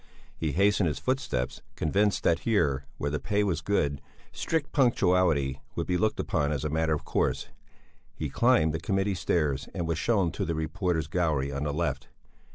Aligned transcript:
He 0.35 0.53
hastened 0.53 0.87
his 0.87 0.97
footsteps, 0.97 1.61
convinced 1.75 2.23
that 2.23 2.39
here, 2.39 2.85
where 2.97 3.11
the 3.11 3.19
pay 3.19 3.43
was 3.43 3.61
good, 3.61 4.01
strict 4.31 4.71
punctuality 4.71 5.61
would 5.75 5.85
be 5.85 5.95
looked 5.95 6.19
upon 6.19 6.51
as 6.51 6.65
a 6.65 6.71
matter 6.71 6.95
of 6.95 7.05
course. 7.05 7.49
He 8.15 8.27
climbed 8.27 8.73
the 8.73 8.79
Committee 8.79 9.13
stairs 9.13 9.69
and 9.75 9.87
was 9.87 9.99
shown 9.99 10.31
to 10.31 10.43
the 10.43 10.55
reporters' 10.55 11.05
gallery 11.05 11.51
on 11.51 11.65
the 11.65 11.71
left. 11.71 12.07